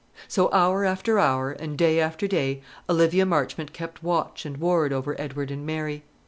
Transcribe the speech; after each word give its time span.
So, 0.27 0.49
hour 0.51 0.83
after 0.83 1.19
hour, 1.19 1.51
and 1.51 1.77
day 1.77 1.99
after 1.99 2.27
day, 2.27 2.63
Olivia 2.89 3.23
Marchmont 3.23 3.71
kept 3.71 4.01
watch 4.01 4.47
and 4.47 4.57
ward 4.57 4.91
over 4.91 5.15
Edward 5.21 5.51
and 5.51 5.63
Mary. 5.63 6.01